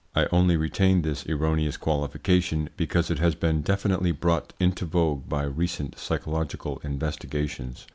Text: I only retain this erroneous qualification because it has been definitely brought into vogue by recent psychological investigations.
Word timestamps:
I 0.15 0.25
only 0.31 0.57
retain 0.57 1.03
this 1.03 1.27
erroneous 1.27 1.77
qualification 1.77 2.69
because 2.75 3.11
it 3.11 3.19
has 3.19 3.35
been 3.35 3.61
definitely 3.61 4.11
brought 4.11 4.51
into 4.59 4.83
vogue 4.83 5.29
by 5.29 5.43
recent 5.43 5.95
psychological 5.99 6.81
investigations. 6.83 7.85